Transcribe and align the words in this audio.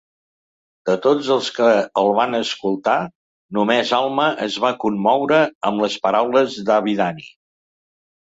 De 0.89 0.93
tots 1.01 1.27
els 1.33 1.49
que 1.57 1.67
el 2.01 2.07
van 2.19 2.37
escoltar, 2.37 2.95
només 3.59 3.91
Alma 3.99 4.25
es 4.45 4.57
va 4.65 4.73
commoure 4.85 5.41
amb 5.71 5.83
les 5.87 5.99
paraules 6.07 6.57
d'Abinadi. 6.71 7.29